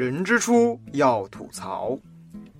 [0.00, 1.94] 人之初要吐槽，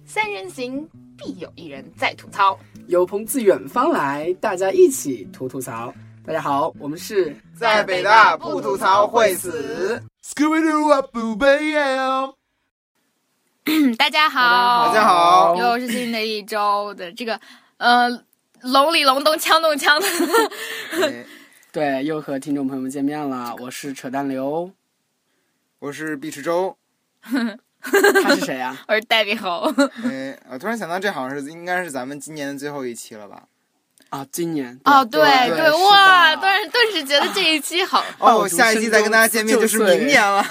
[0.05, 2.61] 三人行必有一人在吐槽。
[2.87, 5.91] 有朋自远方来，大家一起吐吐槽。
[6.23, 10.03] 大家好，我们是在北大不吐槽会死。
[13.97, 17.41] 大家好，大家好又是新的一周的这个
[17.79, 18.07] 呃
[18.61, 20.07] 龙里龙咚枪咚枪的。
[21.07, 21.25] 哎
[21.73, 23.57] 对，又和听众朋友们见面了。
[23.61, 24.71] 我是扯淡刘，
[25.79, 26.77] 我是毕池洲。
[28.23, 28.77] 他是谁啊？
[28.89, 29.73] 我是戴比猴，
[30.05, 33.43] 哎，我突然想到，这好像是应该是咱们今年的最后一期了吧？
[34.11, 35.21] 啊，今年哦，对
[35.51, 40.43] 对对，哇，是的顿时顿时觉得这一期好，哦，下一期再跟大家见面就是明年了。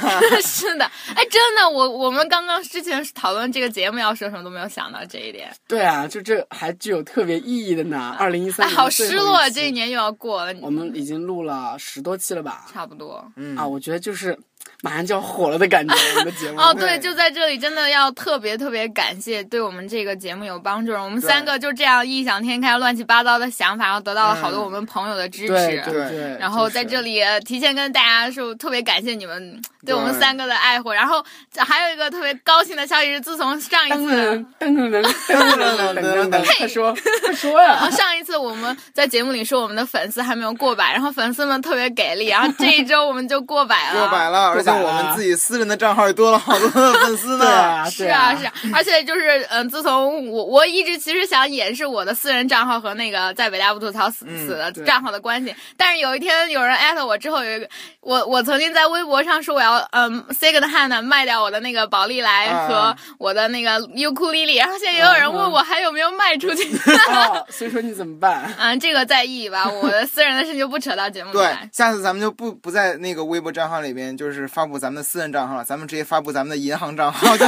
[0.42, 8.16] 是的，哎，真的，我我们刚刚之前讨论这个节目要说什么都没有想到这一点，对啊，就这还具有特别意义的呢。
[8.18, 9.72] 二零一三哎，好失落，这一。
[9.72, 12.66] 年又要过了，我们已经录了十多期了吧？
[12.72, 13.30] 差不多。
[13.36, 14.38] 嗯啊，我觉得就是
[14.82, 20.94] 马上就要火了的感觉，我们的节目哦，对，就在这里，真的要特别特别感谢对我们这个节目有帮助。
[20.94, 25.48] 我们三个就这样异想天开、乱七八糟的想法，然后得到了好多我们朋友的支持。
[25.48, 26.38] 对对。
[26.40, 30.92] 然后在这里提前跟大家说，特别感谢你们对我们三个的爱护。
[30.92, 31.22] 然后
[31.58, 44.49] 还有一个特别高兴的消息是，自从上一次，噔噔噔噔噔噔噔，他说，他说呀，上一次我们在节目里说我们的粉丝还没有过百，然后粉丝们特别给力，然后这一周我们就过百了，过百了。
[44.52, 47.46] 而且我们自己私人的账号也多了好多的粉丝呢。
[47.90, 57.68] 是啊，是啊，而且就是嗯，自从我我一直其实想掩饰我的私人账号和那个在北大不吐槽死嗯死的账号的关系，但是有一天有人艾特我之后，有一个
[58.02, 62.68] 我我曾经在微博上说我要嗯 second hand 卖掉我的那个宝丽来啊。
[62.70, 66.64] 和我的那个优酷丽丽，然后现在也有人问我还有没有卖出去，
[67.10, 68.54] 哦， 所以说你怎么办？
[68.60, 77.36] 嗯，这个在意吧，我的私人的事就不扯到节目里对。，下次咱们就不不在那个微博账号里边，就是发布咱们的私人账号了，咱们直接发布咱们的银行账号。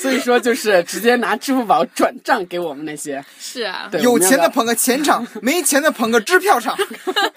[0.00, 6.76] 所以说就是直接拿支付宝转账给我们那些， 是啊，对，有钱的捧个钱场，没钱的捧个支票场。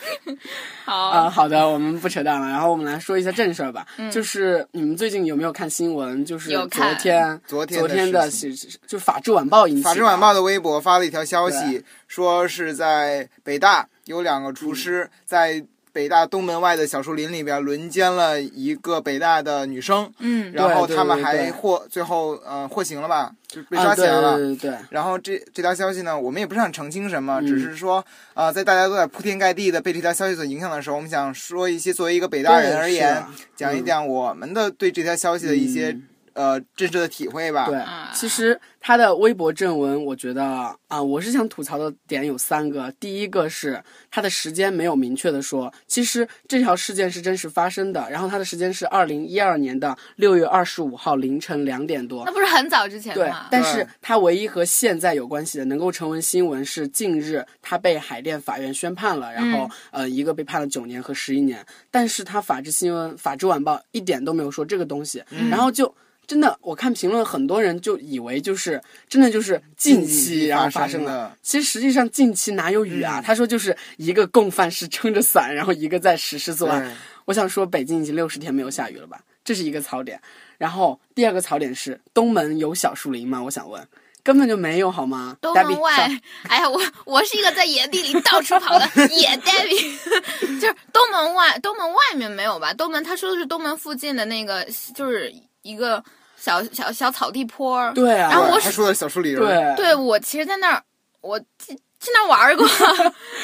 [0.86, 3.88] 好，啊、好的，我们不扯淡了，然后我们来说一下正事儿吧。
[3.98, 6.24] 嗯就是你们最近有没有看新闻？
[6.24, 6.68] 就是昨
[7.00, 8.54] 天，昨天昨天的是
[8.86, 9.82] 就法制晚报引起。
[9.82, 24.38] 法制晚报的微博发了一条消息，说是在北大有两个厨师在北大东门外的小树林里边轮奸了一个北大的女生，嗯，然后他们还获最后呃获刑了吧，就被啊，抓起来了。
[24.38, 27.48] 对对对，然后这这条消息呢，我们也不是想澄清什么，嗯。
[27.48, 28.04] 只是说，
[28.34, 33.34] 呃，在大家都在铺天盖地的被这条消息所影响的时候，我们想说一些作为一个北大人而言，啊。
[33.56, 36.04] 讲一讲我们的对这条消息的一些、嗯
[36.34, 37.66] 呃真实的体会吧。
[37.66, 40.44] 对啊，其实他的微博正文，我觉得
[40.88, 42.92] 啊、我是想吐槽的点有三个。
[43.00, 52.32] 第一个是他的时间没有明确的说，其实这条事件是真实发生的，然后他的时间是二零一二年的六月二十五号凌晨两点多那。
[52.32, 53.32] 不是很早之前对，？
[53.50, 65.94] 但是他唯一和现在有关系的，能够成为新闻是近日他被海淀法院宣判了，然后、呃一个被判了九年和十一年，但是他法制新闻、法制晚报一点都没有说这个东西，然后就。
[66.32, 73.20] 真的，我看评论，很多人就以为就是真的就是近期然后发生，的，其实实际上近期哪有雨啊？
[73.20, 76.96] 嗯他说就是一个共犯是撑着伞， 然后一个在实施作案。
[77.26, 79.20] 我想说，北京已经六十天没有下雨了吧？
[79.44, 80.22] 这是一个槽点。
[80.58, 83.44] 然后第二个槽点是东门有小树林吗？
[83.44, 83.86] 我想问，
[84.24, 85.36] 根本就没有好吗？
[85.42, 92.74] 东门外上，哎呀，我我是一个在野地里到处跑的 野 David， 就是东门外，东门外面没有吧？
[92.74, 94.66] 东门他说的是东门附近的那个，
[94.96, 95.34] 就是
[95.64, 96.04] 一个
[96.42, 97.94] 小小小草地坡儿。
[97.94, 100.84] 对啊，然后我还说的小树林，对对我其实，在那儿
[101.22, 102.66] 我去去那儿玩过，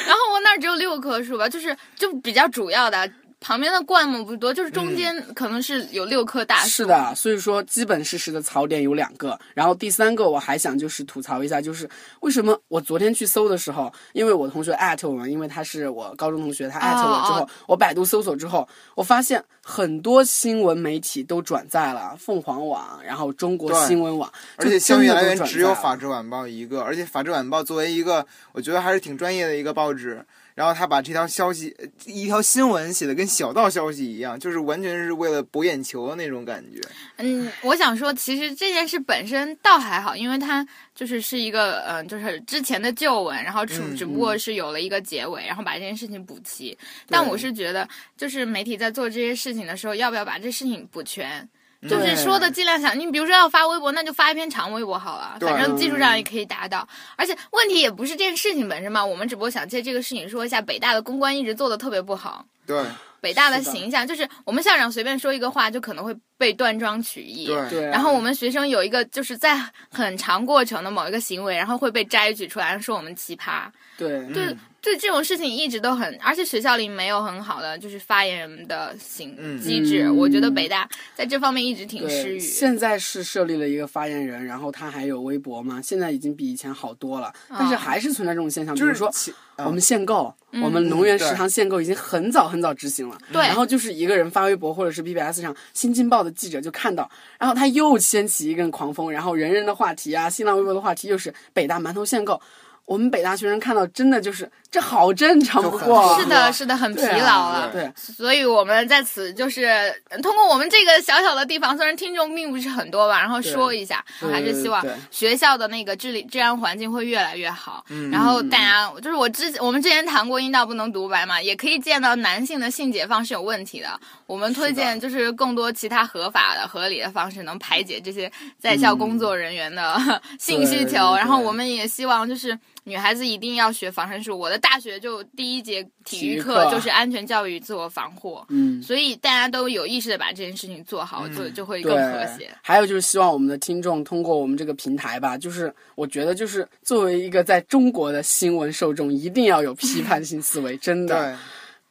[0.07, 3.07] 然后我那儿只有六棵树吧，就是就比较主要的，
[3.39, 6.69] 旁边的灌木不多，就是中间可能是有六棵大树。
[6.69, 11.87] 是的，所以说基本事实的槽点有两个，然后第三个我还想就是吐槽一下，就是
[12.21, 17.49] 为什么我昨天去搜的时候，因为我同学艾特我嘛，因为他是我高中同学，他艾特我之后，哦。
[17.67, 30.25] 我百度搜索之后，我发现很多新闻媒体都转载了凤凰网，然后中国新闻网，而且就真的消息来源只有法制晚报一个，而且法制晚报作为一个我觉得还是挺专业的一个报纸，
[30.57, 36.81] 然后他把这条消息呃一条新闻写的跟小道消息一样，就是完全是为了博眼球的那种感觉。
[37.17, 46.75] 嗯，我想说，其实这件事本身倒还好，因为它就是是一个嗯、呃就是之前的旧闻，然后只不过是有了一个结尾，然后把这件事情补齐。
[47.07, 47.87] 但我是觉得，
[48.17, 51.47] 就是媒体在做这些事情的时候，要不要把这事情补全？
[51.87, 56.87] 就是说的尽量想，你比如说要发微博，那就发一篇长微博好了，反正技术上也可以达到。
[57.15, 62.45] 而且问题也不是这件事情本身嘛，我们只不过想借这个事情说一下，北大的公关一直做的特别不好。
[62.65, 62.83] 对，
[63.21, 67.45] 北大的形象，就是我们校长随便说一个话，就可能会被断章取义。
[67.69, 69.57] 对然后我们学生有一个就是在
[69.91, 73.65] 很长过程的某一个行为，然后会被摘取出来说我们奇葩。
[73.97, 74.57] 对对嗯
[74.87, 80.03] 对，这种事情一直都很，而且学校里没有很好的就是发言人的行嗯机制。
[80.05, 82.39] 嗯我觉得北大在这方面一直挺失，语。
[82.39, 93.17] 现在是设立了一个发言人，然后他还有微博嘛，现在已经比以前好多了，但是哦还是存在这种现象，比就是如说其我们限购，嗯我们农园嗯对食堂限购已经很早很早执行了。
[93.33, 102.39] 对然后就是一个人发微博或者是 BBS 上，《新京报》的记者就看到，然后他又掀起一阵狂风，然后人人的话题啊，新浪微博的话题又是北大馒头限购。
[102.87, 107.69] 我们北大学生看到真的就是这好正常不过， 是的，是的，很疲劳了。
[107.69, 109.65] 对，所以我们在此就是
[110.09, 114.01] 呃通过我们这个小小的地方，虽然听众并不是很多吧，然后说一下，
[114.31, 114.81] 还是希望
[115.11, 117.83] 学校的那个治理治安环境会越来越好。
[117.89, 123.99] 嗯然后大家就是我之我们之前谈过阴道不能独白嘛，也可以见到男性的性解放是有问题的。
[124.25, 129.99] 我们推荐就是更多其他合法的、合理的方式，能排解这些在校工作人员的、
[130.39, 131.15] 性需求。
[131.17, 132.57] 然后我们也希望就是。
[132.87, 134.39] 女孩子一定要学防身术。
[134.39, 142.49] 我的大学就第一节体育课就是安全教育自我防护，嗯，所以大家都有意识的把这件事情做好，就就会更，和谐。
[142.63, 151.35] 还有就是希望我们的听众通过我们这个平台吧，就是我觉得就是作为一个在中国的新闻受众，一定要有批判性思维，真的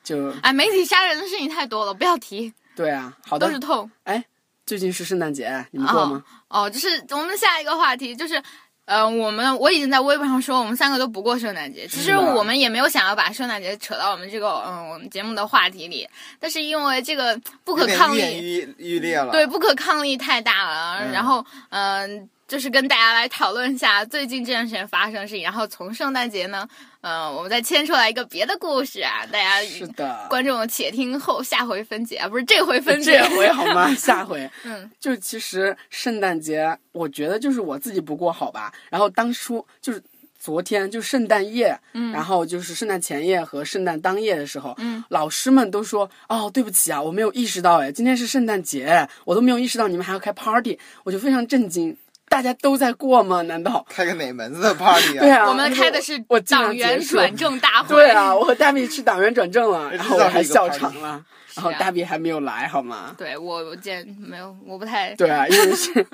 [0.02, 3.14] 对，就哎，媒体杀人的事情太多了，不要提，对啊。
[3.22, 3.90] 好的都是，痛。
[4.04, 4.24] 哎
[4.64, 6.24] 最近是圣诞节，你们过吗？
[6.48, 8.42] 哦，就是我们下一个话题就是。
[8.86, 11.86] 呃，我们我已经在微博上说，我们三个都不过圣诞节。
[11.88, 18.64] 其实我们也没有想要把圣诞节扯到我们这个嗯我们节目的话题里，但是因为这个不可抗力。
[19.32, 21.00] 对，不可抗力太大了。
[21.02, 25.42] 嗯然后，嗯、就是跟大家来讨论一下最近这段时间发生的事情。
[25.42, 26.66] 然后从圣诞节呢，
[27.00, 33.36] 嗯、我们再牵出来一个别的故事啊，大家是的，观众且听后下回分解啊，不是这回分解这。
[33.36, 33.92] 回好吗？
[33.98, 38.72] 下回，嗯，就其实圣诞节，我觉得就是我自己不过好吧。
[38.90, 40.00] 然后当初就是
[40.38, 51.96] 昨天，就圣诞夜，嗯然后就是圣诞前夜和圣诞当夜的时候，嗯，老师们都说，哦，对不起啊，我没有意识到，哎，今天是圣诞节，我都没有意识到你们还要开 party，我就非常震惊。
[52.36, 53.40] 大家都在过吗？
[53.40, 53.82] 难道？
[53.88, 55.20] 开个哪门子的 party 啊？
[55.22, 57.96] 对啊，我们开的是我党员转正大会。
[57.96, 61.24] 对啊，我和大米去党员转正了，然后我还笑场了，
[61.54, 63.14] 然后大 B 还没有来，好吗？
[63.16, 66.06] 对我我见没有，我不太，对啊，因为是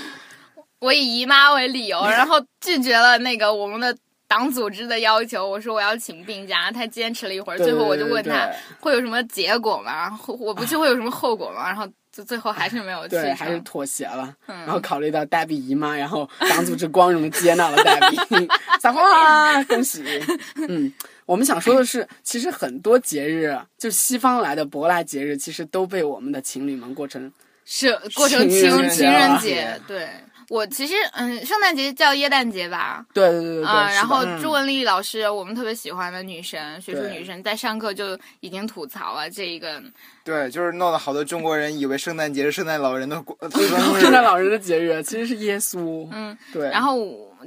[0.80, 3.96] 我以姨妈为理由， 然后拒绝了那个我们的
[4.28, 5.48] 党组织的要求。
[5.48, 8.50] 我说我要请病假，他坚持了一会儿，最后我就问他
[8.80, 10.10] 会有什么结果吗？
[10.10, 11.66] 后我不去会有什么后果吗？
[11.66, 14.32] 然后就最后还是没有去 对，还是妥协了。
[14.46, 18.48] 嗯然后考虑到黛比姨妈，然后党组织光荣的接纳了黛比，
[18.80, 20.04] 撒花，恭喜！
[20.68, 20.92] 嗯，
[21.26, 27.30] 我们想说的是，其实很多节日，就西方来的舶来节日，其实都被我们的情侣们过成
[27.64, 30.08] 是过成情情情人人节，对。
[30.54, 34.40] 我其实嗯，圣诞节叫耶诞节吧，对对对对对，啊、然后嗯。
[34.40, 39.82] 朱文丽老师，我们特别喜欢的女神，学术女神，在上课就已经吐槽了这一个，
[40.22, 44.24] 对，就是弄得好多中国人以为圣诞节是圣诞老人的过 生圣诞日。
[44.24, 46.96] 老人的节日其实是耶稣，嗯，对，然后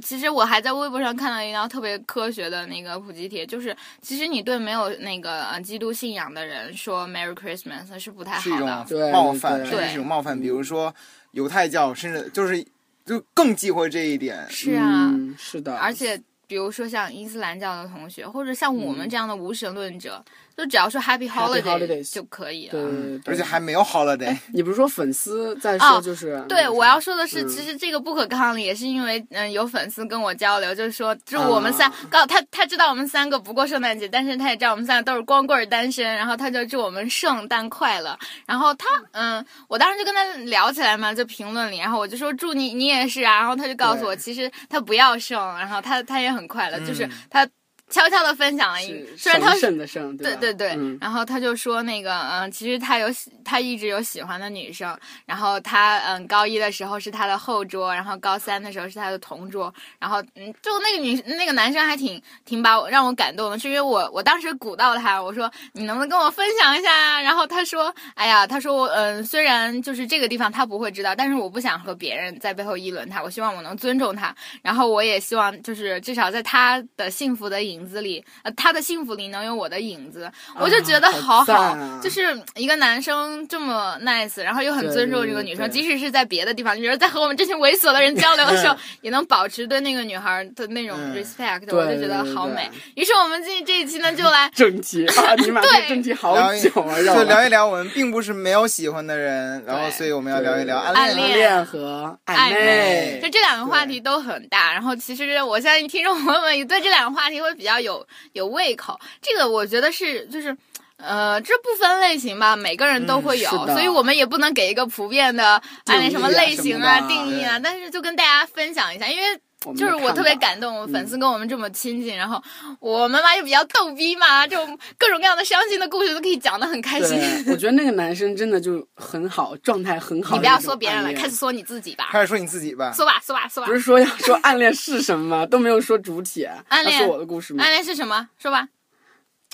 [0.02, 10.38] 其实我还在微博上看到一条特别科学的那个普及帖，就是其实你对没有那个呃基督信仰的人说 Merry Christmas 是不太是一好的种，对冒犯，对甚至是一种冒犯。
[10.38, 10.94] 比如说
[11.32, 12.66] 犹太教，甚至就是
[13.08, 14.46] 就更忌讳这一点。
[14.52, 19.10] 是啊，嗯、是的，而且比如说像伊斯兰教的同学，或者像我们嗯。
[19.10, 20.24] 这样的无神论者，
[20.58, 22.72] 就只要说 Happy Happy Holiday Holidays 就可以了。
[22.72, 23.18] 对对对。
[23.20, 27.48] 对，而且还没有 holiday，你不是说粉丝在哦说就是、对，我要说的是，嗯。
[27.48, 38.18] 其实这个不可抗力也是因为，嗯，有粉丝跟我交流，就是说，就是我们三啊，告他他知道我们三个不过圣诞节，但是他也知道我们三个都是光棍儿单身，然后他就祝我们圣诞快乐。
[38.48, 47.12] 然后他，嗯，我当时就跟他聊起来嘛，就评论里，然后我就说祝你你也是啊，然后他就告诉我，其实他不要圣，然后他他也很快乐，就是嗯。
[47.30, 47.48] 他
[47.90, 50.98] 悄悄的分享了一，是虽然他神的圣，对对对，嗯。
[51.00, 66.92] 然后他就说那个，嗯，其实他有喜他一直有喜欢的女生，然后他嗯高一的时候是他的后桌，然后高三的时候是他的同桌，然后嗯就那个女那个男生还挺挺把我让我感动的，是因为我我当时鼓到他，我说你能不能跟我分享一下？
[66.92, 67.22] 啊？
[67.22, 80.30] 然后他说，哎呀，他说我嗯虽然就是这个地方他不会知道，但是我不想和别人在背后议论他，我希望我能尊重他，然后我也希望就是至少在他的幸福的影影子里，呃，他的幸福里能有我的影子，
[80.60, 92.70] 我就觉得好好好，啊就是一个男生这么 nice，然后又很尊重这个女生，对对即使是在别的地方，比如在和我们这群猥琐的人交流的时候， 也能保持对那个女孩的那种嗯 respect，、对我就觉得对对好美。
[92.96, 95.36] 于是我们这这一期呢，就来正题啊！
[95.40, 101.08] 你把这正题好久啊，就聊一聊我们并不是没有喜欢的人，然后所以我们要聊一聊暗恋。
[101.08, 103.38] 暗恋恋和暧暧昧就。
[103.38, 109.00] 这两个话题都很大，然后其实我相信听众朋友们也对这两个话题会比较有有胃口。
[109.22, 110.58] 这个我觉得是就是。
[111.00, 122.42] 呃，这不分类型吧，每个人都会有，嗯所以我们也不能给一个普遍的按那什么类型啊、定义啊，但是就跟大家分享一下，因为我们就是我特别感动，粉丝跟我们这么亲近，然后
[122.80, 124.58] 我妈妈又比较逗逼嘛，就
[124.98, 127.20] 各种各样的伤心的故事都可以讲得很开心。
[127.48, 130.36] 我觉得那个男生真的就很好，状态很好。
[130.36, 133.74] 你不要说别人了，开始说你自己吧，开始说你自己吧，说吧，说吧，说吧不。
[133.74, 135.46] 是说要说暗恋是什么吗？
[135.46, 136.48] 都没有说主体。
[136.70, 137.62] 暗恋要说我的故事吗？
[137.62, 138.30] 暗恋是什么？
[138.40, 138.70] 说吧。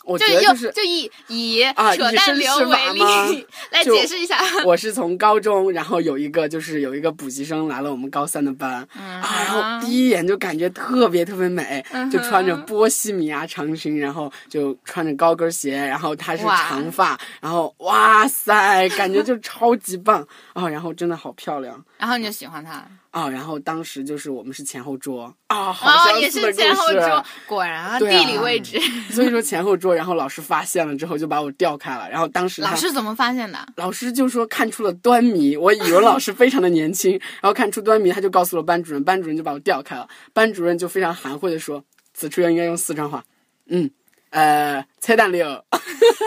[0.04, 4.40] 我觉得就是就以以啊扯淡流为例来解释一下。
[4.66, 21.84] 我是从高中，然后有一个就是有一个补习生来了我们高三的班，嗯啊，然后第一眼就感觉特别特别美，嗯就穿着波西米亚长裙，然后就穿着高跟鞋，然后她是长发，然后哇塞，感觉就超级棒 啊，然后真的好漂亮。
[21.98, 28.80] 然后你就喜欢他，啊，然后当时就是我们是前后桌啊，好像哦也相似的是前后桌，果然啊，啊地理位置。
[29.12, 33.64] 所以说前后桌，然后老师发现了之后就把我调开了，然后当时老师怎么发现的？
[33.76, 41.84] 老师就说看出了端倪，我语文老师非常的年轻，然后看出端倪，他就告诉了班主任，班主任就把我调开了，班主任就非常含糊的说，
[42.16, 43.24] 此处应该用四川话，
[43.68, 43.92] 嗯，
[44.32, 45.64] 呃，扯淡了，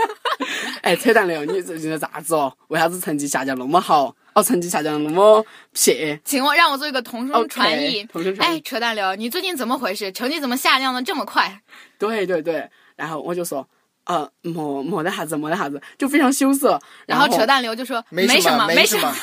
[0.82, 2.56] 哎，扯淡了，你最近在咋子哦？
[2.68, 4.14] 为啥子成绩下降那么好？
[4.36, 8.00] 哦，成绩下降那么撇请我让我做一个同声传译。
[8.02, 10.12] ，OK，同声传哎，扯淡流，你最近怎么回事？
[10.12, 11.58] 成绩怎么下降的这么快？
[11.98, 13.66] 对对对，然后我就说，
[14.04, 19.10] 呃，没没得啥子，没得啥子，就非常羞涩，后然后扯淡流就说没什么，没什么。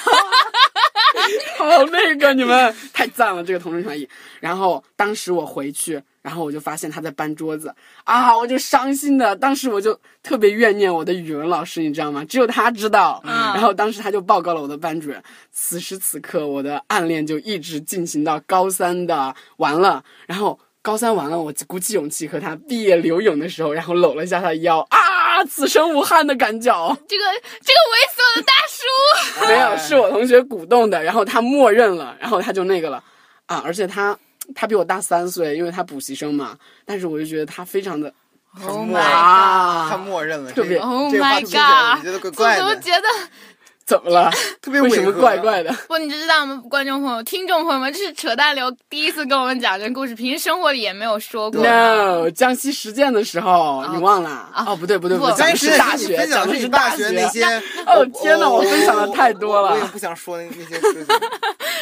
[1.60, 4.10] 好那个，你们太赞了，这个同声传译。
[4.40, 7.72] 然后当时我回去，然后我就发现他在搬桌子
[8.06, 12.26] 啊，我就伤心的，当时我就特别怨念我的语文老师，你知道吗？
[12.26, 13.22] 只有他知道。
[13.26, 15.22] 嗯然后当时他就报告了我的班主任。
[15.52, 20.58] 此时此刻，我的暗恋就一直进行到高三的完了，然后。
[20.86, 26.90] 高三完了，我鼓起勇气和他毕业留影的时候，然后搂了一下他的腰啊，此生无憾的感脚。
[27.08, 27.24] 这个
[27.62, 33.02] 这个猥琐的大叔，没有，是我同学鼓动的，然后他默认了，然后他就那个了，
[33.46, 34.20] 啊，而且他
[34.56, 38.14] 他比我大三岁，因为他补习生嘛，但是我就觉得他非常的
[38.62, 42.04] Oh my 啊他默认了，特别这个 Oh my god！
[42.04, 43.08] 觉得怪我，怎么觉得
[43.86, 44.32] 怎么了？
[44.62, 45.98] 特别为什么怪怪的不？
[45.98, 46.62] 你知道吗？
[46.70, 51.62] 观众朋友、听众朋友们， 这是扯淡流第一次跟我们讲这个故事，平时生活里也没有说过。
[51.62, 54.30] ？No，江西实践的时候，你忘了？
[54.30, 57.44] 啊哦，不对不对不对，讲的当时是大学，分享讲的是大学那些。
[57.86, 61.16] 哦天哪，我分享的太多了我也不想说那那些事情，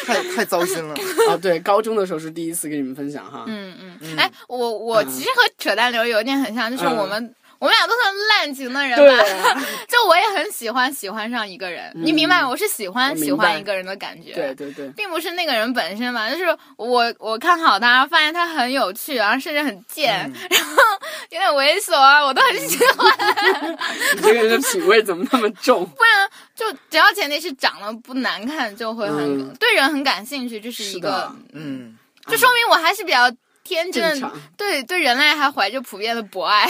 [0.06, 0.96] 太太糟心了。
[1.30, 3.44] 哦，对，高中的时候是第一次跟你们分享哈。
[3.48, 7.34] 嗯嗯，哎，我我其实和扯淡流有一点很像，就是我们。
[7.62, 12.50] 我们俩都算滥情的人对吧， 就我也很喜欢喜欢上一个人，你明白吗？
[12.50, 20.10] 我是喜欢喜欢一个人的感觉，对对对，并不是那个人本身嘛，就是我我看好他，发现他很有趣，然后甚至很贱，
[20.50, 20.82] 然后
[21.30, 23.78] 有点猥琐啊，我都很喜欢。
[24.16, 25.86] 你这个人的品味怎么那么重？
[25.86, 33.32] 不然就只要前提是长得不难看，就会很、嗯对人很感兴趣，这是一个是，嗯，就说明我还是比较
[33.72, 36.70] 天真的，对对人类还怀着普遍的博爱。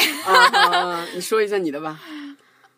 [1.15, 2.00] 你说一下你的吧。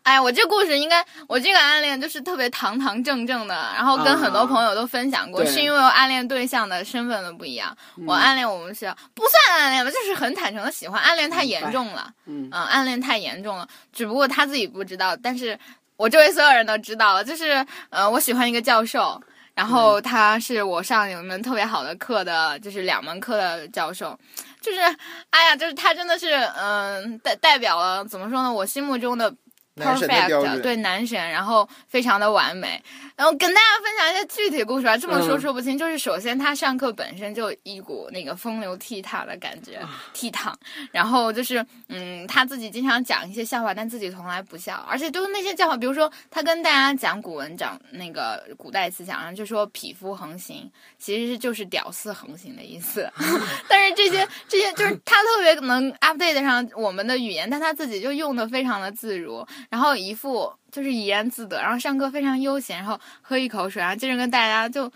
[0.03, 7.75] 哎，我这故事应该，我这个暗恋就是特别堂堂正正的，然后跟很多朋友都分享过，对是因为我暗恋对象的身份的不一样。
[8.06, 15.58] 我暗恋我们学校不算暗恋吧，就是很坦诚的喜欢，暗恋太严重了，嗯嗯，暗恋太严重了，只不过他自己不知道，但是
[15.96, 19.22] 我周围所有人都知道了，就是呃，我喜欢一个教授。
[19.56, 24.18] 然后他是我上有一门特别好的课的，就是两门课的教授，
[24.62, 24.80] 就是
[25.30, 28.52] 哎呀，就是他真的是嗯、代代表了怎么说呢？
[28.52, 29.34] 我心目中的
[29.75, 32.82] perfect，对男神，然后非常的完美。
[33.15, 35.77] 然后跟大家分享一些具体故事吧，这么说嗯说不清。
[35.77, 39.80] 就是首先他上课本身就一股那个风流倜傥的感觉，
[40.13, 40.53] 倜傥。
[40.92, 53.10] 然后就是嗯，他自己经常讲一些笑话，但自己从来不笑，而且都是那些笑话，比如说他跟大家讲古文讲那个古代思想，然后就说匹夫横行，其实是就是屌丝横行的意思。
[53.70, 64.91] 但是这些这些就是他特别能 update 上我们的语言，但他自己就用的非常的自如，然后一副就是怡然自得，然后上课非常悠闲，然后喝一口水，然后接着跟大家就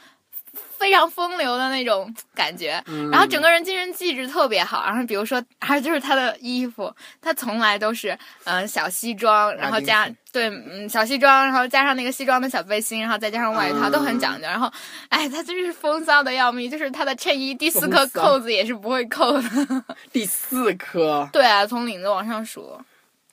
[0.77, 4.83] 非常风流的那种感觉，嗯然后整个人精神气质特别好。
[4.85, 8.11] 然后比如说，还有就是他的衣服，他从来都是
[8.45, 14.47] 嗯、呃小西装，然后加对嗯小西装，然后加上那个西装的小背心，然后再加上外套，嗯都很讲究。
[14.47, 14.71] 然后，
[15.09, 19.43] 哎，他真是风骚的要命，就是他的衬衣第四颗扣子也是不会扣的。
[20.11, 22.79] 第四颗对啊，从领子往上数。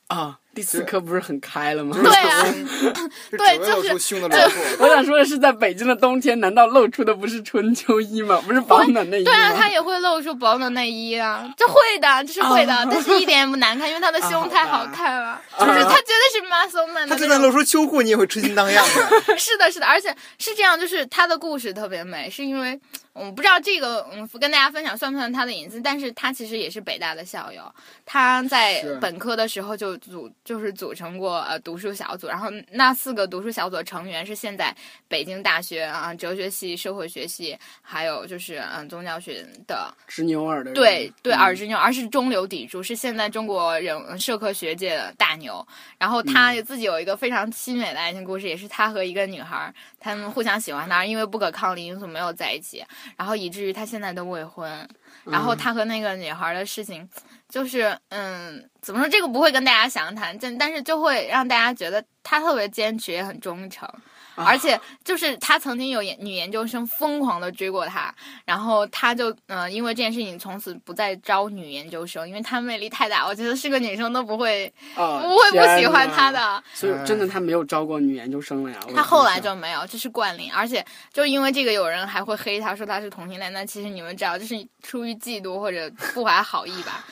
[0.09, 1.97] 啊，第四颗不是很开了吗？
[2.03, 2.47] 对啊，
[3.37, 4.63] 对就是出胸的轮廓。
[4.87, 8.41] 我想说的是，在北京的冬天，难道露出的不是春秋衣吗？
[8.47, 9.31] 不是保暖内衣吗？
[9.33, 17.47] 对啊，他也会露出保暖内衣啊，这会的，这是会的，但是一点也不难看，因为他的胸太好看了，就是他绝对是 muscle man 他就算的。
[17.47, 19.37] 露出秋裤，你也会春心当样的。
[19.37, 22.79] 是的，是的，而且是这样，就是他的故事特别美，是因为
[23.13, 27.63] 我不知道这个嗯跟大家分享算不算他的隐私，但是他其实也是北大的校友，
[28.07, 34.75] 他在本科的时候就组就是组成过呃读书小组，然后那四个读书小组的成员是现在
[35.09, 40.75] 北京大学啊、哲学系、社会学系，还有就是嗯宗教学的执牛耳的人。
[40.75, 45.67] 对对，嗯耳之牛，而是中流砥柱，是现在中国人社科学界的大牛。
[45.99, 52.85] 然后他嗯自己有一个非常凄美的爱情故事，也是他和一个女孩儿，他们互相喜欢他，因为不可抗力因素没有在一起，
[53.17, 54.87] 然后以至于他现在都未婚。
[55.25, 57.09] 然后他和那个女孩儿的事情，
[57.49, 59.09] 就是嗯，怎么说？
[59.09, 63.89] 这个不会跟大家详谈，但但是就会让大家觉得他特别坚持，也很忠诚。
[64.35, 68.15] 啊而且就是他曾经有研女研究生疯狂的追过他，
[68.45, 76.65] 然后他就嗯、呃因为这件事情从此不再招女研究生，因为他魅力太大，我觉得是个女生都不会哦不会不喜欢天哪她的。
[76.73, 78.79] 所以真的他没有招过女研究生了呀。
[78.95, 87.05] 他后来就没有，这是惯例，而且就因为这个，有人还会黑他说他是同性恋，那其实你们知道，这是出于嫉妒或者不怀好意吧。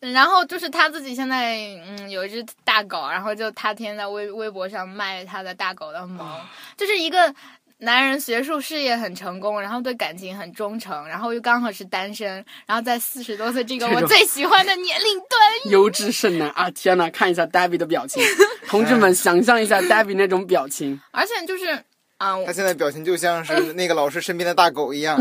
[0.00, 6.40] 然后就是他自己现在嗯有一只大狗，然后就他天天在微微博上卖他的大狗的毛，
[6.76, 7.32] 就是一个
[7.78, 15.40] 男人学术事业很成功，然后对感情很忠诚，然后又刚好是单身，然后在四十多岁这个我最喜欢的年龄段，
[15.72, 16.70] 优质剩男啊！
[16.70, 18.22] 天呐，看一下 Debbie 的表情，
[18.68, 21.82] 同志们想象一下 Debbie 那种表情， 而且就是
[22.18, 25.18] 啊、他现在表情就像是那个老师身边的大狗一样。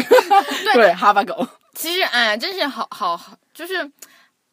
[0.74, 3.89] 对，哈巴狗，其实，哎，真是好好好，就是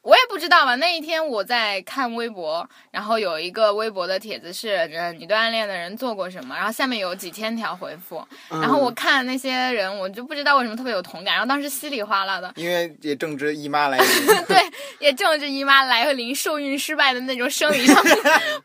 [0.06, 0.76] 我也不知道吧。
[0.76, 6.54] 那一天我在看微博，然后有一个微博的帖子是，呃，你对暗恋的人做过什么？
[6.54, 14.06] 然后下面有几千条回复，嗯然后我看那些人，我就不知道为什么特别有同感，然后当时稀里哗啦的，因为也正值姨妈来临，
[14.46, 14.56] 对，
[15.00, 18.10] 也正值姨妈来临、受孕失败的那种生理上不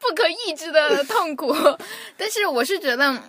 [0.09, 1.51] 不可抑制的痛苦。
[2.15, 3.19] 但是我是觉得，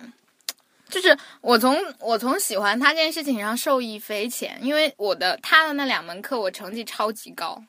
[0.87, 7.59] 就是我从我从喜欢他这件事情上受益匪浅，因为我的他的那两门课我成绩超级高，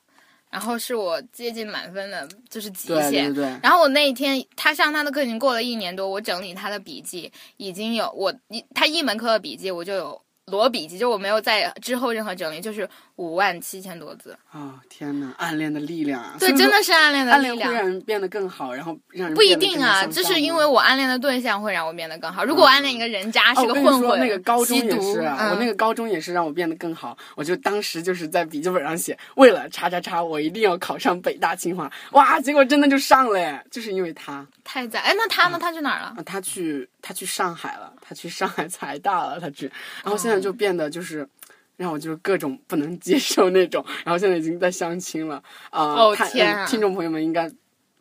[0.54, 3.34] 然后是我接近满分的，就是极对限。
[3.34, 14.36] 对对，然后我那一天，他上他的课已经过了一年多，我整理他的笔记，已经有我一他一门课的笔记我就有裸笔记，就我没有在之后任何整理，就是五万七千多字。
[14.50, 16.36] 啊、天哪，暗恋的力量啊！
[16.38, 17.62] 对，真的是暗恋的暗恋会。
[17.62, 22.44] 让人变得更好，然后让人不一定啊，向这是因为我暗恋的对象会让我变得更好。
[22.44, 27.16] 如果我暗恋一个人渣，哦，是个混混，那个高中也是啊，我那嗯个高中也是让我变得更好。
[27.36, 31.90] 我就当时就是在笔记本上写，为了叉叉叉，我一定要考上北大清华。
[32.12, 35.02] 哇，结果真的就上了耶，就是因为他太赞。
[35.02, 35.58] 哎，那他呢？
[35.60, 36.14] 他去哪儿了？
[36.16, 39.70] 啊，他去他去上海了，他去上海财大了，他去，
[40.02, 41.28] 然后现在就变得就是。
[41.76, 45.82] 让我就是各种不能接受那种，然后现在已经在相亲了啊！
[45.94, 47.50] 哦看天啊听众朋友们应该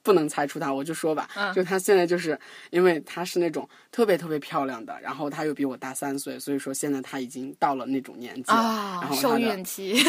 [0.04, 2.38] 不能猜出他，我就说吧，嗯就他现在就是
[2.72, 10.04] 因为他是那种特别特别漂亮的，然后他又比我大三岁，所以说现在他已经到了那种年纪了，啊然，后 受孕期。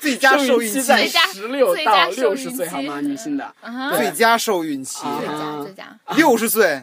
[0.00, 3.00] 最佳受孕期，在最佳十六到六十岁，好吗？
[3.00, 6.82] 女性的，啊最佳受孕期，啊最佳最佳，六十岁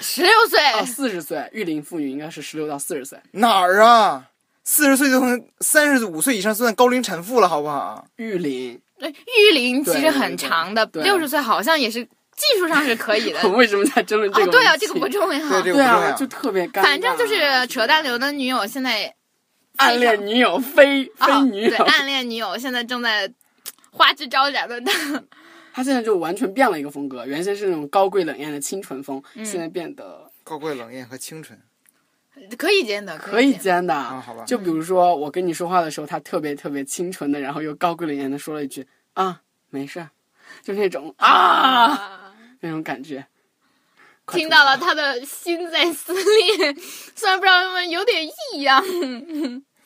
[0.00, 4.28] 十六岁，哦，四十岁，育龄妇女应该是十六到四十岁，哪儿啊？
[4.64, 8.06] 四十岁就能三十五岁以上算高龄产妇了，好不好？
[8.16, 8.80] 育龄。
[8.98, 13.40] 对育龄其实很长的，六十岁好像也是技术上是可以的。
[13.48, 14.56] 我为什么在争论这个问，题？
[14.56, 15.38] 哦对啊，这个不重要。
[15.60, 16.82] 对这个对啊，不重要就特别尴尬。
[16.82, 19.12] 反正就是扯淡流的女友现在
[19.78, 23.28] 暗恋女友非非啊，女友，对暗恋女友现在正在
[23.90, 24.80] 花枝招展的。
[25.74, 31.58] 他现在就完全变了一个风格，原先是那种高贵冷艳的清纯风，嗯现在变得高贵冷艳和清纯
[32.56, 33.60] 可以兼的，可以兼。
[33.60, 33.94] 兼的。
[33.94, 34.44] 啊，好吧。
[34.44, 40.10] 就比如说我跟你说话的时候，他特别特别清纯的，然后又高贵冷艳的说了一句啊，没事儿，
[40.62, 42.34] 就那种啊啊！
[42.60, 43.26] 那种感觉。
[44.28, 46.74] 听到了他的心在撕裂，
[47.14, 48.82] 虽然不知道为什么有点异样。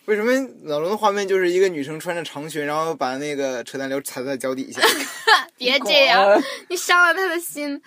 [0.04, 0.32] 为什么
[0.62, 4.80] 脑中的画面就是一个女生穿着长裙，然后把那个扯淡流踩在脚底下？
[5.56, 7.82] 别这样， 你伤了他的心。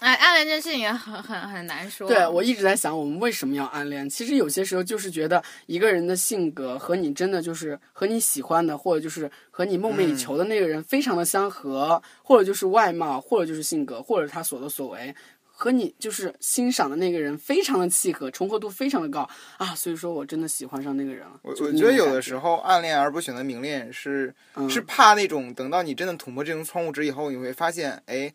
[0.00, 2.08] 哎，暗恋这件事情也很很很难说。
[2.08, 4.08] 对我一直在想，我们为什么要暗恋？
[4.08, 15.14] 其实有些时候就是觉得一个人的性格和你真的就是和你喜欢的，或者就是和你梦寐以求的那个人非常的相合，或者就是外貌，或者就是性格，或者他所作所为。
[15.62, 21.38] 和你就是欣赏的那个人非常的契合，重合度非常的高啊，所以说我真的喜欢上那个人了。
[21.42, 28.32] 我我觉得有的时候暗恋而不选择明恋是、嗯是怕那种等到你真的捅破这层窗户纸以后，你会发现，哎，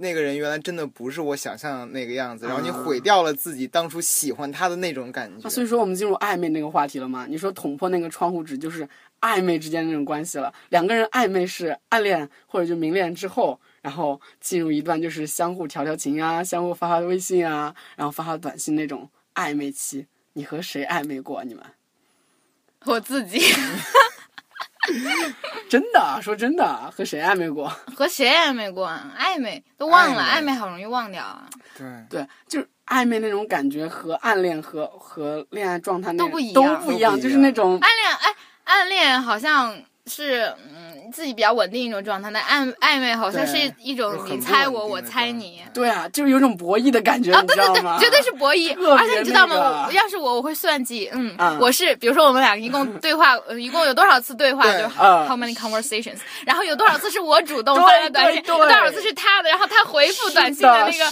[0.00, 5.40] 那个人原来真的不是我想象的那个样子，然后你啊毁掉了自己当初喜欢他的那种感觉。
[5.44, 7.26] 那所以说我们进入暧昧那个话题了吗？
[7.28, 8.88] 你说捅破那个窗户纸就是
[9.20, 20.06] 暧昧之间那种关系了，两个人暧昧是暗恋或者就明恋之后，然后进入一段就是相互调调情啊，相互发发微信啊，然后发发短信那种暧昧期。
[20.32, 21.44] 你和谁暧昧过？
[21.44, 21.62] 你们
[22.86, 23.38] 我自己
[25.68, 27.68] 真的啊说真的啊和谁暧昧过？
[27.96, 29.12] 和谁暧昧过啊？
[29.18, 31.48] 暧昧都忘了，暧昧暧昧好容易忘掉啊。
[31.76, 45.60] 对，对，就是暧昧那种感觉和暗恋和和恋爱状态那都不一都样不一样，就是那种暗恋，哎，暗恋好像是嗯自己比较稳定一种状态，那暧暧昧好像是一种你猜我，我猜你。
[45.74, 49.86] 对啊，就是有种博弈的感觉，啊，你对对对绝对是博弈而且你知道吗？
[49.88, 51.08] 我要是我，我会算计。
[51.12, 61.10] 嗯，嗯我是比如说我们俩一共对话，呃一共有多少次对话，对就 how many conversations，然后有多少次是我主动发的短信，对对有多少次是他的，然后他回复短信的那个时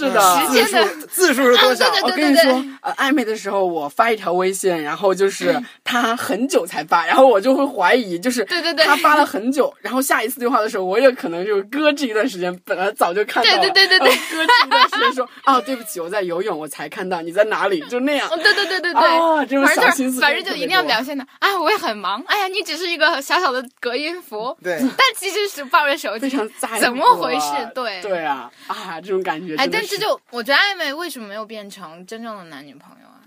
[0.53, 0.88] 间的。
[0.88, 1.90] 数字数是多少？
[1.90, 18.37] 对我对对跟你说，呃，暧昧的时候我发一条微信，然后就是他很久才发，然后我就会怀疑，就是对对对他发了很久，然后下一次对话的时候，我也可能就搁置一段时间，本来早就看到了，对对对对对搁置一段时间说，啊，对不起，我在游泳，我才看到你在哪里，就那样哦，。
[18.37, 27.70] 对对对对对，啊这种反正小就反心思真的正就一定要表现的啊，我也很忙，哎呀，你只是一个小小的隔音符，对，但其实是抱着手机非常在乎怎么回事啊？
[27.74, 33.20] 对对啊，啊，这种感觉哎，但这就我觉得暧昧为什么没有变成真正的男女朋友啊？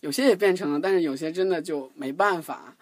[0.00, 2.74] 有些也变成了，但是有些真的就没办法。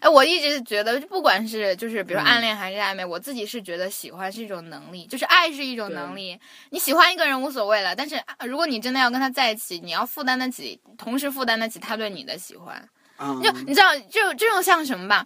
[0.00, 6.38] 哎，我一直觉得，不管是就是比如暗恋还是暧昧，我自己是觉得喜欢是一种能力，就是爱是一种能力。
[6.70, 12.88] 你喜欢一个人无所谓了，但是啊如果你真的要跟他在一起，你要负担得起，同时负担得起他对你的喜欢。
[13.18, 15.24] 嗯，就你知道，就这种像什么吧？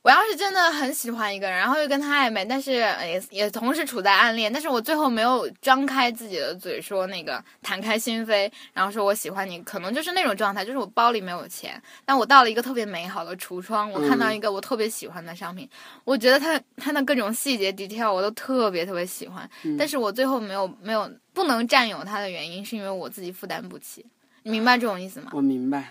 [0.00, 15.68] 我要是真的很喜欢一个人，然后又跟他暧昧，但是呃也也同时处在暗恋，但是我最后没有张开自己的嘴说那个袒开心扉，然后说我喜欢你，可能就是那种状态，就是我包里没有钱，但我到了一个特别美好的橱窗，我看到嗯一个我特别喜欢的商品，
[16.04, 24.06] 我觉得它它的各种细节 detail 我都特别特别喜欢，嗯但是我最后没有没有不能占有它的原因，是因为我自己负担不起。
[24.44, 25.32] 你明白这种意思吗？
[25.34, 25.90] 我明白。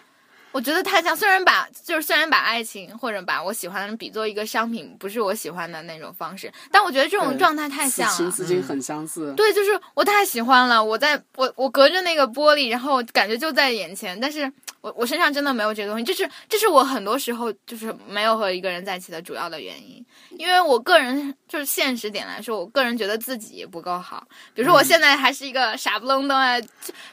[0.51, 8.31] 我觉得太像，虽然把就是虽然把爱情或者把我喜欢的人比作一个商品，不是我喜欢的那种方式，但我觉得这种状态太像了。
[8.31, 9.33] 此景很相似。
[9.35, 20.03] 对，就是我太喜欢了，我在我我隔着那个玻璃，然后感觉就在眼前，但是我我身上真的没有这个东西，这是这是我很多时候就是没有和一个人在一起的主要的原因，
[20.37, 26.67] 因为我个人就是现实点来说，我个人觉得自己不够好，比如说我现在还是一个傻不愣登啊，就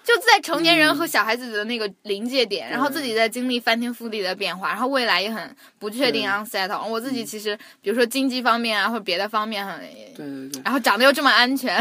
[0.04, 9.78] 就在成年人和小孩子的那个临界点，然后自己在经历翻天覆地的变化，然后未来也很不确定对 unsettle，我自己其实比如说经济方面啊或者别的方面很，
[10.14, 10.62] 对对对。
[10.64, 11.78] 然后长得又这么安全。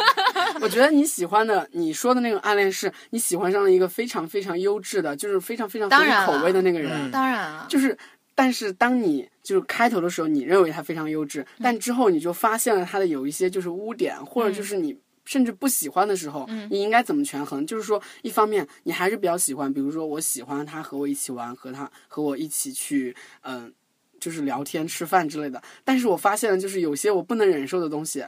[0.60, 6.90] 我觉得你喜欢的，你说的那种暗恋，是你喜欢上了一个非常非常优质的，就是非常非常合当然口味的那个人。
[6.92, 7.96] 嗯当然了，就是，
[8.34, 14.96] 但是当你就是开头的时候，你认为他非常优质，但之后你就发现了他的有一些就是污点，或者就是你。
[15.24, 17.66] 甚至不喜欢的时候，嗯你应该怎么权衡？
[17.66, 23.72] 就是说，一方面你还是比较喜欢，比如说我喜欢他和我一起玩，和他和我一起去，嗯、
[24.20, 25.62] 就是聊天、吃饭之类的。
[25.84, 28.24] 但是我发现了，就是有些我不能忍受的东西，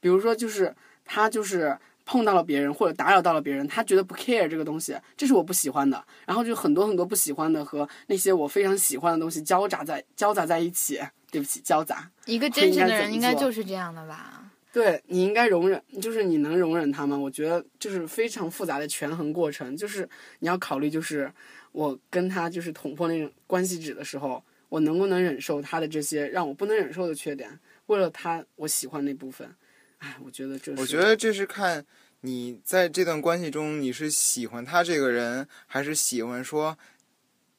[0.00, 6.04] 比如说就是他就是碰到了别人或者打扰到了别人，他觉得不 care 这个东西，这是我不喜欢的。
[6.24, 11.00] 然后就很多很多不喜欢的和那些我非常喜欢的东西交杂在交杂在一起。
[11.28, 12.08] 对不起，交杂。
[12.24, 14.45] 一个真实的人应该就是这样的吧？
[14.76, 17.16] 对你应该容忍，就是你能容忍他吗？
[17.16, 20.06] 我觉得就是非常复杂的权衡过程，就是
[20.40, 21.32] 你要考虑，就是
[21.72, 29.48] 我跟他就是捅破那种关系纸的时候，我能不能忍受他的这些让我不能忍受的缺点，为了他我喜欢那部分。
[29.96, 31.82] 哎，我觉得这是，我觉得这是看
[32.20, 36.76] 你在这段关系中，你是喜欢他这个人，还是喜欢说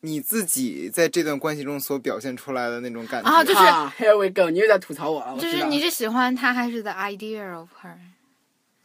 [0.07, 3.29] 你自己在这段关系中所表现出来的那种感觉。
[3.29, 7.93] 啊就是啊，Here we go，你又在吐槽我了，就是你是喜欢他还是 the idea of her？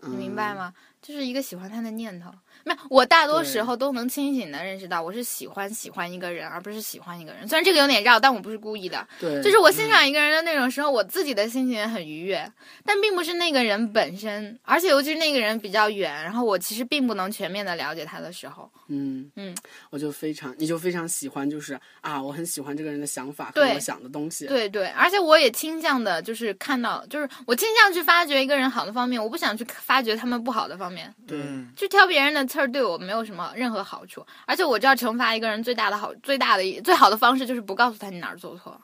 [0.03, 0.75] 嗯你明白吗？
[1.03, 2.31] 就是一个喜欢他的念头。
[2.65, 7.49] 没有，我大多时候都能清醒的认识到，我是喜欢喜欢一个人，而不是喜欢一个人。
[7.49, 9.05] 虽然这个有点绕，但我不是故意的。
[9.19, 12.51] 对，就是我欣赏一个人的那种时候，我自己的心情也很愉悦，
[12.85, 19.53] 但并不是那个人本身，而且尤其是那个人比较远，然后我其实并不能全面的了解他的时候，嗯嗯，
[19.91, 24.47] 我就非常，你就非常喜欢，就是啊，我很喜欢这个人的想法和对我想的东西。
[24.47, 30.92] 对对，而且我也倾向的，就是看到，就是我倾向去发掘一个人好的方面，我不想去发掘他们不好的方面。
[31.27, 38.81] 对嗯去挑别人的刺儿对我没有什么任何好处，而且我知道惩罚一个人最大的好、最大的一最好的方式就是不告诉他你哪儿做错。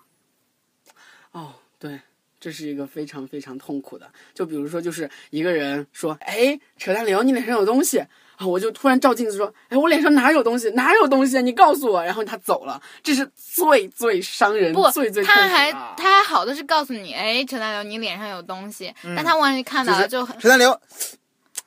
[1.33, 2.01] 哦，对，
[2.41, 4.11] 这是一个非常非常痛苦的。
[4.35, 8.03] 就比如说，就是一个人说：“哎，扯淡刘，你脸上有东西。”
[8.39, 10.71] 啊，我就突然照镜子说：“哎，我脸上哪有东西？
[10.71, 11.43] 哪有东西？
[11.43, 20.81] 你告诉我。”然后他走了，这是最最伤人、不最最痛苦的他还他还好的是告诉你，哎，扯淡刘，你脸上有东西，但他万一看到了就很陈丹流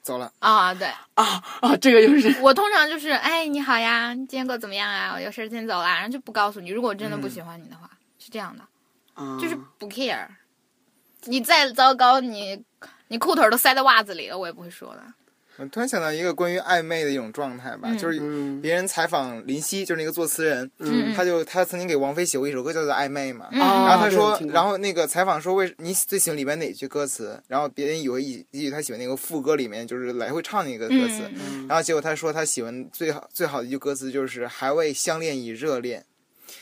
[0.01, 5.13] 走了，啊，对啊啊，这个就是我通常就是，哎，你好呀，你今天过得怎么样啊？
[5.13, 6.69] 我有事儿先走了，然后就不告诉你。
[6.69, 8.63] 如果我真的不喜欢你的话，是这样的，
[9.13, 10.27] 啊，就是不 care。
[11.25, 12.63] 你再糟糕，你
[13.09, 15.03] 你裤腿都塞在袜子里了，我也不会说的。
[15.57, 18.61] 我突然想到一个关于暧昧的一种状态吧，嗯就是嗯。
[18.61, 21.13] 别人采访林夕，就是那个作词人，嗯。
[21.13, 27.41] 他就他曾经给王菲写过一首歌叫做《暧昧》嘛，然后他说然后那个采访说为你最喜欢里面哪句歌词？
[27.47, 31.29] 然后别人以为以以为他喜欢那个副歌里面就是来回唱那个歌词，
[31.67, 36.05] 然后结果他说他喜欢最好最好的一句歌词就是还未相恋已热恋。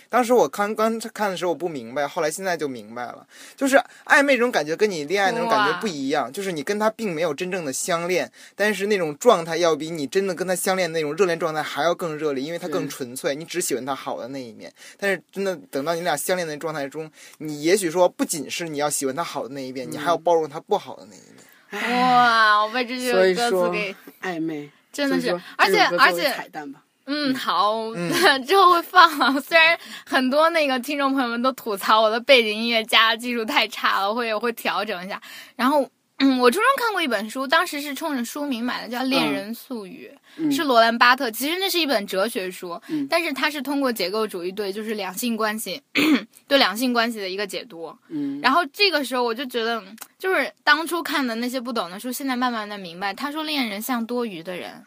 [0.10, 14.74] 当时我刚刚看的时候我不明白，后来现在就明白了，就是暧昧这种感觉跟你恋爱那种感觉不一样，就是你跟他并没有真正的相恋，但是那种状态要比你真的跟他相恋那种热恋状态还要更热烈，因为他更纯粹，你只喜欢他好的那一面。
[14.98, 21.88] 但是真的等到你俩相恋的状态中，你也许说不仅是你要喜欢他好的那一面，你还要包容他不好的那一面。
[21.88, 26.82] 哇，我被这句歌词给暧昧，真的是而且而且彩蛋吧。
[27.12, 28.12] 嗯，好，嗯
[28.46, 29.10] 之后会放。
[29.42, 35.20] 虽然很多那个听众朋友们都吐槽我的背景音乐加技术太差了，会我会调整一下。
[35.56, 41.32] 然后，嗯，我初中看过一本书，当时是冲着书名买的，叫《恋人宿语》，嗯是罗兰巴特。
[41.32, 45.82] 其实那是一本哲学书，嗯但是它是通过结构主义对就是两性关系
[46.48, 47.92] 对两性关系的一个解读。
[48.10, 54.86] 嗯，然后这个时候我就觉得，嗯就是当初看的那些不懂的书，现在慢慢的明白，他说恋人像多余的人。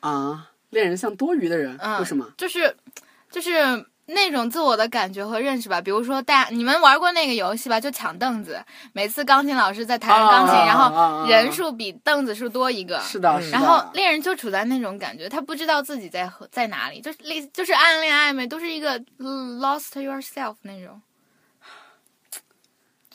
[0.00, 2.26] 啊，恋人像多余的人，嗯，为什么？
[2.36, 2.74] 就是
[3.30, 5.80] 就是那种自我的感觉和认识吧。
[5.80, 7.78] 比如说，大家你们玩过那个游戏吧？
[7.78, 8.60] 就抢凳子，
[8.92, 12.98] 每次钢琴老师在弹钢琴，啊然后人数比凳子数多一个。
[13.00, 13.58] 是的，嗯是的。
[13.58, 21.00] 然后恋人就处在那种感觉，他不知道自己在和在哪里，就是类就是暗恋暧昧，都是一个 lost yourself 那种。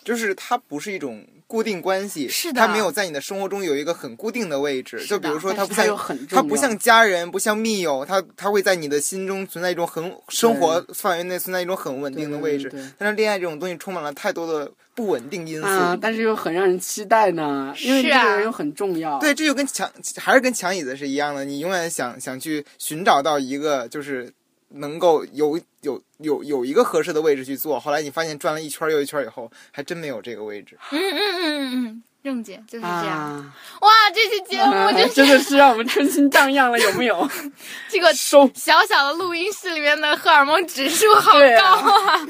[0.03, 5.05] 就是他不是一种固定关系，是的它没有在你的生活中有一个很固定的位置。
[5.05, 12.71] 就比如说，他不像很重要它不像家人，不像密友，他他会在你的心中存在一种很生活范围内存在一种很稳定的位置。
[12.97, 15.67] 但是恋爱这种东西充满了太多的不稳定因素。
[15.67, 19.19] 啊，但是又很让人期待呢，因为这是啊个人又很重要。
[19.19, 24.31] 对，这就跟抢还是跟抢椅子是一样的，你永远想想去寻找到一个就是
[24.69, 30.77] 能够有有有有一个合适的位置去做，后来你发现转了一圈又一圈以后，还真没有这个位置。
[30.91, 33.53] 嗯嗯嗯嗯嗯，任姐就是这样。
[33.81, 37.29] 哇，这期节目就是真的是让我们春心荡漾了，有没有？
[37.89, 42.27] 这个收小小的录音室里面的荷尔蒙指数好高啊！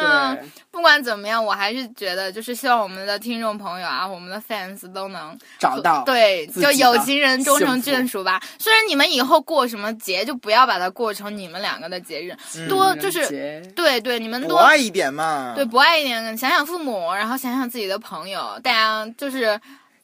[0.00, 8.40] 嗯，不管怎么样，我还是觉得，就是希望我们的听众朋友啊，我们的 fans 都能找到对，就有情人终成眷属吧。
[8.58, 12.36] 虽然你们以后过什么节，就不要把它过成你们两个的节日，
[12.68, 19.58] 多就是对对，你们博多爱一点嘛，对博爱一点，想想父母，然后想想自己的朋友，大家就是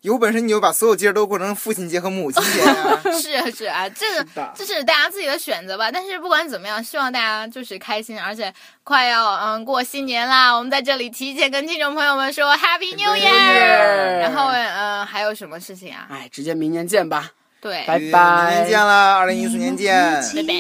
[0.05, 5.91] 有本事你就把所有节日都过成父亲节和母亲节呀、 是是啊， 这个是这是大家自己的选择吧。
[5.91, 14.19] 但是不管怎么样，希望大家就是开心，而且快要嗯过新年啦，我们在这里提前跟听众朋友们说 Happy New Year。
[14.21, 16.07] 然后嗯还有什么事情啊？
[16.11, 17.31] 哎，直接明年见吧，
[17.63, 19.95] 对，拜明拜年见啦，二零一四年见。
[20.37, 20.53] 拜拜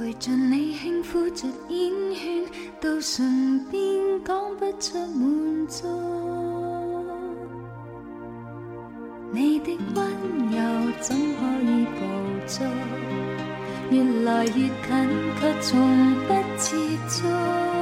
[0.00, 2.46] 陪着你轻呼着烟圈，
[2.80, 5.86] 到唇边，讲不出满足。
[9.30, 10.06] 你的温
[10.48, 12.00] 柔怎可以捕
[12.46, 12.66] 捉？
[13.90, 14.70] 越来越近，
[15.38, 17.79] 却从不接触。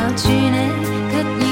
[0.00, 0.68] 널 지내.
[1.10, 1.49] 그